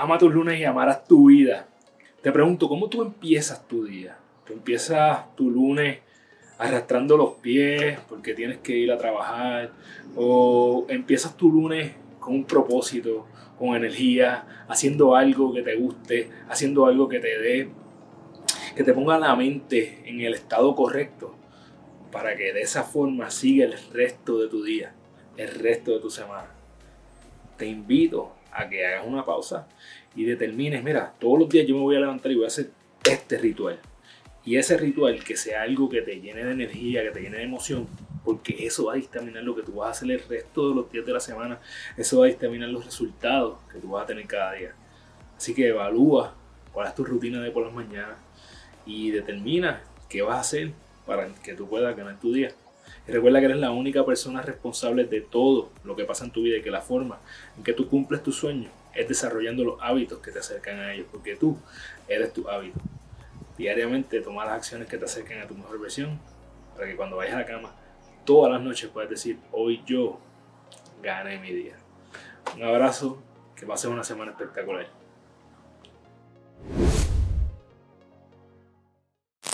[0.00, 1.68] ama tus lunes y amarás tu vida.
[2.22, 4.16] Te pregunto, ¿cómo tú empiezas tu día?
[4.46, 5.98] ¿Tú empiezas tu lunes
[6.56, 9.72] arrastrando los pies porque tienes que ir a trabajar?
[10.16, 13.26] ¿O empiezas tu lunes con un propósito,
[13.58, 17.68] con energía, haciendo algo que te guste, haciendo algo que te dé,
[18.74, 21.34] que te ponga la mente en el estado correcto
[22.10, 24.94] para que de esa forma siga el resto de tu día,
[25.36, 26.48] el resto de tu semana?
[27.58, 29.68] Te invito a que hagas una pausa
[30.14, 32.70] y determines, mira, todos los días yo me voy a levantar y voy a hacer
[33.04, 33.78] este ritual.
[34.44, 37.44] Y ese ritual que sea algo que te llene de energía, que te llene de
[37.44, 37.86] emoción,
[38.24, 40.90] porque eso va a dictaminar lo que tú vas a hacer el resto de los
[40.90, 41.60] días de la semana,
[41.96, 44.74] eso va a dictaminar los resultados que tú vas a tener cada día.
[45.36, 46.34] Así que evalúa
[46.72, 48.16] cuál es tu rutina de por las mañanas
[48.86, 50.72] y determina qué vas a hacer
[51.06, 52.52] para que tú puedas ganar tu día.
[53.06, 56.42] Y recuerda que eres la única persona responsable de todo lo que pasa en tu
[56.42, 57.18] vida y que la forma
[57.56, 61.06] en que tú cumples tus sueños es desarrollando los hábitos que te acercan a ellos,
[61.10, 61.56] porque tú
[62.08, 62.78] eres tu hábito.
[63.56, 66.18] Diariamente toma las acciones que te acerquen a tu mejor versión
[66.74, 67.74] para que cuando vayas a la cama
[68.24, 70.18] todas las noches puedas decir, hoy yo
[71.02, 71.74] gané mi día.
[72.54, 73.22] Un abrazo,
[73.56, 74.86] que pases una semana espectacular.